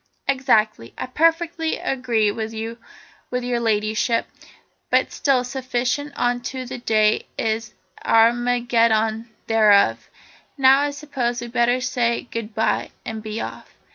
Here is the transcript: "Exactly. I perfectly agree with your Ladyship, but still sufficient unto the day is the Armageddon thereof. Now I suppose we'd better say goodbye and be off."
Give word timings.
"Exactly. 0.27 0.95
I 0.97 1.05
perfectly 1.05 1.77
agree 1.77 2.31
with 2.31 2.55
your 2.55 2.77
Ladyship, 3.31 4.25
but 4.89 5.11
still 5.11 5.43
sufficient 5.43 6.11
unto 6.15 6.65
the 6.65 6.79
day 6.79 7.27
is 7.37 7.69
the 7.99 8.09
Armageddon 8.09 9.29
thereof. 9.45 10.09
Now 10.57 10.79
I 10.79 10.89
suppose 10.89 11.39
we'd 11.39 11.51
better 11.51 11.79
say 11.81 12.27
goodbye 12.31 12.89
and 13.05 13.21
be 13.21 13.39
off." 13.41 13.75